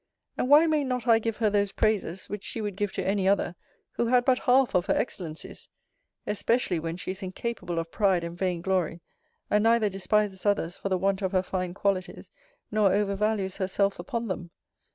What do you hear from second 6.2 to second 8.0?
Especially when she is incapable of